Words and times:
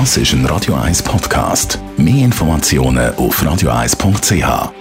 Das 0.00 0.16
ist 0.16 0.32
ein 0.32 0.44
Radio 0.46 0.74
1 0.74 1.04
Podcast. 1.04 1.78
Mehr 1.96 2.24
Informationen 2.24 3.14
auf 3.14 3.40
radio1.ch. 3.40 4.72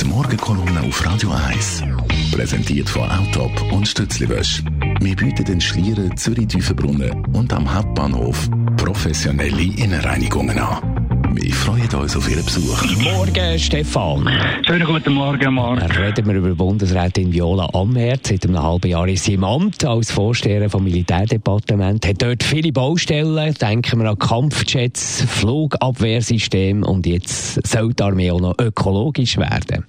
Die 0.00 0.04
Morgenkolumne 0.04 0.82
auf 0.86 1.04
Radio 1.04 1.32
1. 1.32 1.82
Präsentiert 2.30 2.88
von 2.88 3.10
Autop 3.10 3.72
und 3.72 3.88
Stützliwösch. 3.88 4.62
Wir 5.00 5.16
bieten 5.16 5.44
den 5.44 5.60
Schlieren 5.60 6.16
Zürich-Düfenbrunnen 6.16 7.26
und 7.34 7.52
am 7.52 7.74
Hauptbahnhof 7.74 8.48
professionelle 8.76 9.62
Innenreinigungen 9.62 10.60
an. 10.60 11.34
Wir 11.34 11.52
freuen 11.52 11.81
uns 11.94 12.16
auf 12.16 12.28
Ihren 12.30 12.44
Besuch. 12.44 12.82
Morgen, 13.02 13.58
Stefan. 13.58 14.28
Schönen 14.66 14.86
guten 14.86 15.14
Morgen, 15.14 15.54
Marc. 15.54 15.98
Reden 15.98 16.26
wir 16.26 16.34
über 16.34 16.54
Bundesrätin 16.54 17.32
Viola 17.32 17.68
Amherd. 17.74 18.26
Seit 18.26 18.46
einem 18.46 18.62
halben 18.62 18.88
Jahr 18.88 19.08
ist 19.08 19.24
sie 19.24 19.34
im 19.34 19.44
Amt 19.44 19.84
als 19.84 20.10
Vorsteherin 20.10 20.70
vom 20.70 20.84
Militärdepartement. 20.84 22.06
Hat 22.06 22.22
dort 22.22 22.42
viele 22.42 22.72
Baustellen. 22.72 23.54
Denken 23.54 24.00
wir 24.00 24.10
an 24.10 24.18
Kampfjets, 24.18 25.24
Flugabwehrsystem 25.40 26.82
und 26.82 27.06
jetzt 27.06 27.66
soll 27.66 27.92
die 27.92 28.02
Armee 28.02 28.30
auch 28.30 28.40
noch 28.40 28.58
ökologisch 28.58 29.36
werden. 29.36 29.84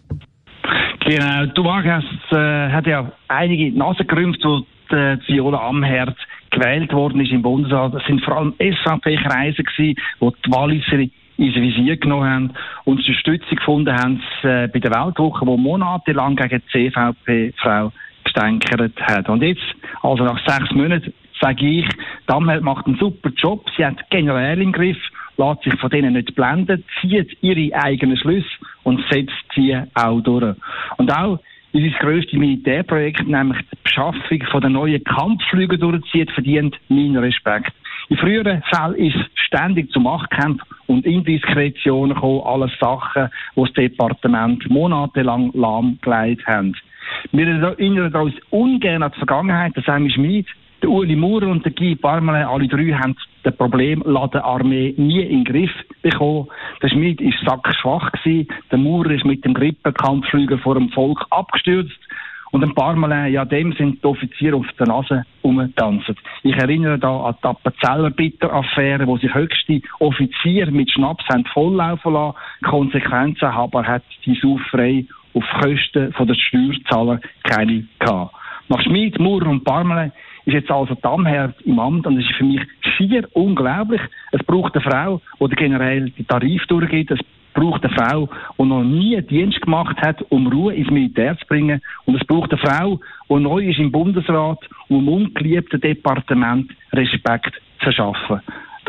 Genau, 1.06 1.46
du 1.48 1.64
Marc, 1.64 1.86
hast, 1.86 2.32
äh, 2.32 2.70
hat 2.72 2.88
ja 2.88 3.12
einige 3.28 3.78
Nase 3.78 4.06
gerümpft, 4.06 4.40
wo 4.44 4.62
die 4.92 5.18
Viola 5.28 5.68
Amherd 5.68 6.16
gewählt 6.52 6.94
worden 6.94 7.22
ist 7.22 7.32
im 7.32 7.42
Bundesrat. 7.42 7.94
Das 7.94 8.04
sind 8.06 8.24
vor 8.24 8.38
allem 8.38 8.54
SVP-Kreise 8.60 9.64
gewesen, 9.64 10.00
wo 10.20 10.32
die 10.32 10.52
Walliser 10.52 10.98
ins 11.38 11.56
Visier 11.56 11.98
genommen 11.98 12.30
haben 12.30 12.54
und 12.86 13.00
Unterstützung 13.00 13.58
gefunden 13.58 13.94
haben 13.94 14.22
äh, 14.44 14.68
bei 14.68 14.80
der 14.80 14.92
Weltwoche, 14.92 15.46
wo 15.46 15.58
monatelang 15.58 16.36
gegen 16.36 16.62
die 16.74 16.92
CVP-Frau 16.92 17.92
gestänkert 18.24 19.00
hat. 19.02 19.30
Und 19.30 19.42
jetzt, 19.42 19.64
also 20.02 20.24
nach 20.24 20.40
sechs 20.46 20.72
Monaten, 20.72 21.14
sage 21.40 21.66
ich, 21.66 21.88
Damheld 22.28 22.64
macht 22.64 22.86
einen 22.88 22.98
super 22.98 23.30
Job, 23.36 23.66
sie 23.76 23.86
hat 23.86 24.10
generell 24.10 24.62
im 24.62 24.72
Griff, 24.72 24.98
lässt 25.38 25.64
sich 25.64 25.80
von 25.80 25.90
denen 25.90 26.14
nicht 26.14 26.36
blenden, 26.36 26.84
zieht 27.02 27.38
ihre 27.42 27.76
eigenen 27.76 28.18
Schlüsse 28.18 28.48
und 28.84 29.04
setzt 29.10 29.34
sie 29.56 29.76
auch 29.96 30.22
durch. 30.22 30.56
Und 30.98 31.12
auch 31.12 31.40
unser 31.74 31.98
grösstes 32.00 32.40
Militärprojekt, 32.40 33.28
nämlich 33.28 33.58
die 33.72 33.78
Beschaffung 33.84 34.44
von 34.52 34.62
der 34.62 34.70
neuen 34.70 35.04
Kampfflüge 35.04 35.78
durchzieht, 35.78 36.32
verdient 36.32 36.80
meinen 36.88 37.18
Respekt. 37.18 37.74
In 38.10 38.18
früheren 38.18 38.64
Fällen 38.64 38.96
ist 38.96 39.18
ständig 39.36 39.92
zu 39.92 40.00
Machtkämpfen 40.00 40.68
und 40.88 41.06
Indiskretionen 41.06 42.16
gekommen, 42.16 42.42
alles 42.46 42.72
Sachen, 42.80 43.30
die 43.56 43.62
das 43.62 43.74
Departement 43.74 44.70
monatelang 44.70 45.52
lahmgelegt 45.54 46.46
haben. 46.46 46.76
Wir 47.32 47.48
erinnern 47.48 48.14
uns 48.16 48.36
ungern 48.50 49.04
an 49.04 49.12
die 49.12 49.18
Vergangenheit, 49.18 49.74
das 49.76 49.86
Sammy 49.86 50.10
Schmid, 50.10 50.48
der 50.82 50.90
Uli 50.90 51.16
Maurer 51.16 51.48
und 51.48 51.64
der 51.64 51.72
Guy 51.72 51.96
Parmelin, 51.96 52.46
alle 52.46 52.68
drei 52.68 52.92
haben 52.92 53.16
das 53.44 53.56
Problem 53.56 54.04
Armee 54.44 54.94
nie 54.98 55.22
in 55.22 55.44
den 55.44 55.46
Griff 55.46 55.72
bekommen. 56.02 56.48
Der 56.82 56.90
Schmid 56.90 57.22
war 57.22 57.34
sackschwach 57.46 58.12
der 58.72 58.78
Maurer 58.78 59.12
ist 59.12 59.26
mit 59.26 59.46
dem 59.46 59.54
Grippenkampfflüger 59.54 60.58
vor 60.58 60.76
dem 60.76 60.90
Volk 60.90 61.26
abgestürzt 61.30 62.00
und 62.54 62.64
ein 62.64 62.76
paar 62.76 62.96
Mal, 62.96 63.30
ja, 63.30 63.46
dem 63.46 63.74
sind 63.74 64.04
die 64.04 64.08
Offiziere 64.08 64.56
auf 64.56 64.68
der 64.78 64.88
Nase 64.88 65.26
umgetanzt. 65.42 66.14
Ich 66.44 66.56
erinnere 66.56 67.00
da 67.00 67.22
an 67.24 67.36
die 67.44 67.48
Appenzeller-Bitter-Affäre, 67.48 69.08
wo 69.08 69.18
sich 69.18 69.34
höchste 69.34 69.82
Offizier 70.00 70.70
mit 70.70 70.92
Schnaps 70.92 71.26
haben 71.34 71.46
volllaufen 71.46 72.14
lassen. 72.14 72.38
Konsequenzen 72.64 73.46
aber 73.46 73.88
hat 73.88 74.04
die 74.24 74.36
Sauferei 74.36 75.04
auf 75.34 75.44
Kosten 75.62 76.14
der 76.16 76.36
Steuerzahler 76.36 77.20
keine 77.42 77.86
gehabt. 77.98 78.36
Nach 78.70 78.82
Schmid, 78.84 79.20
Maurer 79.20 79.48
und 79.48 79.64
Parmele 79.64 80.12
ist 80.46 80.54
jetzt 80.54 80.70
also 80.70 80.94
Damherd 81.02 81.60
im 81.62 81.80
Amt 81.80 82.06
und 82.06 82.20
es 82.20 82.26
ist 82.26 82.36
für 82.36 82.44
mich 82.44 82.62
schier 82.96 83.28
unglaublich. 83.34 84.02
Es 84.32 84.44
braucht 84.44 84.76
eine 84.76 84.84
Frau, 84.84 85.22
die 85.40 85.56
generell 85.56 86.12
die 86.12 86.24
Tarif 86.24 86.66
durchgeht. 86.68 87.10
Es 87.10 87.20
braucht 87.54 87.84
eine 87.84 87.94
Frau, 87.94 88.30
die 88.58 88.64
noch 88.64 88.84
nie 88.84 89.22
Dienst 89.22 89.62
gemacht 89.62 89.98
hat, 90.02 90.22
um 90.30 90.48
Ruhe 90.48 90.74
ins 90.74 90.90
Militär 90.90 91.38
zu 91.38 91.46
bringen. 91.48 91.82
Und 92.06 92.16
es 92.16 92.28
braucht 92.28 92.52
eine 92.52 92.62
Frau, 92.62 93.00
die 93.30 93.36
neu 93.36 93.64
ist 93.70 93.80
im 93.80 93.92
Bundesrat, 93.92 94.60
um 94.90 95.00
im 95.00 95.08
ungeliebten 95.08 95.82
Departement 95.82 96.72
Respekt 96.92 97.54
zu 97.84 97.92
schaffen. 97.92 98.42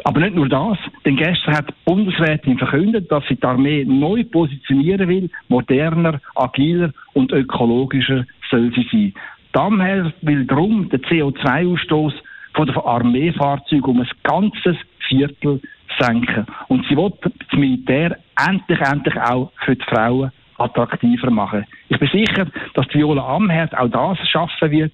Aber 0.03 0.21
nicht 0.21 0.35
nur 0.35 0.49
das, 0.49 0.77
denn 1.05 1.17
gestern 1.17 1.57
hat 1.57 1.69
die 1.71 1.75
Bundesrätin 1.85 2.59
verkündet, 2.59 3.11
dass 3.11 3.25
sie 3.29 3.37
die 3.37 3.45
Armee 3.45 3.85
neu 3.85 4.25
positionieren 4.25 5.09
will, 5.09 5.31
moderner, 5.49 6.21
agiler 6.35 6.91
und 7.13 7.33
ökologischer 7.33 8.25
soll 8.51 8.73
sie 8.75 8.87
sein. 8.91 9.15
Damher 9.53 10.13
will 10.23 10.45
darum 10.47 10.89
den 10.89 11.01
CO2-Ausstoß 11.03 12.13
von 12.55 12.67
den 12.67 12.77
Armeefahrzeugen 12.77 13.85
um 13.85 14.01
ein 14.01 14.09
ganzes 14.25 14.77
Viertel 15.09 15.61
senken. 15.99 16.47
Und 16.69 16.85
sie 16.89 16.97
will 16.97 17.13
das 17.55 17.61
Militär 17.61 18.19
endlich, 18.49 18.81
endlich 18.81 19.17
auch 19.17 19.51
für 19.65 19.77
die 19.77 19.85
Frauen 19.85 20.33
attraktiver 20.59 21.31
machen. 21.31 21.65
Ich 21.89 21.99
bin 21.99 22.09
sicher, 22.09 22.47
dass 22.75 22.87
die 22.89 22.99
Viola 22.99 23.37
Amherd 23.37 23.77
auch 23.77 23.89
das 23.89 24.19
schaffen 24.29 24.71
wird. 24.71 24.93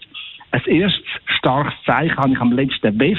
Ein 0.53 0.63
erstes 0.65 1.03
starkes 1.39 1.75
Zeichen 1.85 2.17
habe 2.17 2.33
ich 2.33 2.41
am 2.41 2.53
letzten 2.53 2.99
WEF 2.99 3.19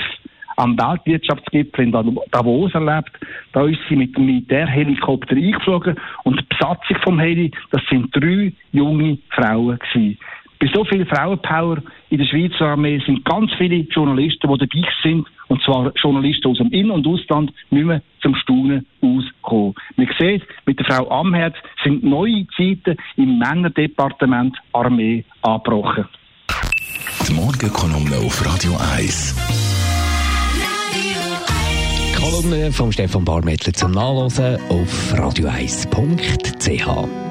am 0.58 0.78
Weltwirtschaftsgipfel 0.78 1.86
in 1.86 1.92
Davos 2.32 2.74
erlebt. 2.74 3.12
Da 3.54 3.66
ist 3.66 3.80
sie 3.90 3.96
mit 3.96 4.16
dem 4.16 4.26
Militärhelikopter 4.26 5.36
eingeflogen 5.36 5.96
und 6.24 6.40
die 6.40 6.46
Besatzung 6.50 6.98
vom 7.04 7.20
Heli, 7.20 7.52
das 7.72 7.82
sind 7.90 8.16
drei 8.16 8.52
junge 8.72 9.18
Frauen 9.30 9.80
gewesen. 9.80 10.18
Bei 10.60 10.68
so 10.74 10.84
viel 10.86 11.06
Frauenpower 11.06 11.78
in 12.12 12.18
der 12.18 12.26
Schweizer 12.26 12.66
Armee 12.66 13.02
sind 13.06 13.24
ganz 13.24 13.52
viele 13.58 13.78
Journalisten, 13.78 14.52
die 14.52 14.58
dabei 14.58 14.88
sind, 15.02 15.28
und 15.48 15.64
zwar 15.64 15.94
Journalisten 15.96 16.50
aus 16.50 16.58
dem 16.58 16.70
In- 16.72 16.92
und 16.92 17.08
Ausland, 17.08 17.54
nicht 17.70 17.86
mehr 17.86 18.02
zum 18.22 18.36
Staunen 18.36 18.86
ausgekommen. 19.02 19.76
Man 19.96 20.10
sieht, 20.20 20.44
mit 20.66 20.78
der 20.78 20.86
Frau 20.86 21.10
Amherd 21.10 21.56
sind 21.84 22.04
neue 22.04 22.46
Zeiten 22.58 22.98
im 23.16 23.40
Männerdepartement 23.40 24.58
Armee 24.74 25.24
angebrochen. 25.42 26.06
Die 27.28 27.34
Morgenkolumne 27.34 28.18
auf 28.18 28.46
Radio 28.46 28.74
1. 28.98 29.36
Kolumne 32.18 32.74
von 32.74 32.92
Stefan 32.92 33.24
Barmettler 33.24 33.72
zum 33.72 33.92
Nachlesen 33.92 34.58
auf 34.70 35.14
radio1.ch. 35.14 37.31